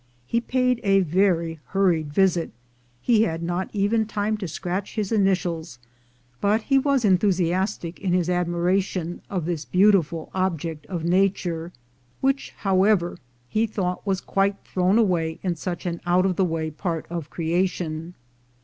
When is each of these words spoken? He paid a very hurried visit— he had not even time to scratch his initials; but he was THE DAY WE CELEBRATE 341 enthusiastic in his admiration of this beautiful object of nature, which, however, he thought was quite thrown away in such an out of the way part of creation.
He 0.25 0.41
paid 0.41 0.79
a 0.83 1.01
very 1.01 1.59
hurried 1.67 2.11
visit— 2.11 2.49
he 3.09 3.21
had 3.21 3.43
not 3.43 3.69
even 3.71 4.07
time 4.07 4.35
to 4.37 4.47
scratch 4.47 4.95
his 4.95 5.11
initials; 5.11 5.77
but 6.41 6.63
he 6.63 6.79
was 6.79 7.03
THE 7.03 7.09
DAY 7.09 7.13
WE 7.27 7.31
CELEBRATE 7.31 7.67
341 7.99 8.07
enthusiastic 8.09 8.09
in 8.09 8.13
his 8.17 8.27
admiration 8.27 9.21
of 9.29 9.45
this 9.45 9.65
beautiful 9.65 10.31
object 10.33 10.87
of 10.87 11.03
nature, 11.03 11.71
which, 12.19 12.49
however, 12.57 13.19
he 13.47 13.67
thought 13.67 14.03
was 14.03 14.21
quite 14.21 14.55
thrown 14.65 14.97
away 14.97 15.37
in 15.43 15.55
such 15.55 15.85
an 15.85 16.01
out 16.07 16.25
of 16.25 16.35
the 16.35 16.45
way 16.45 16.71
part 16.71 17.05
of 17.11 17.29
creation. 17.29 18.15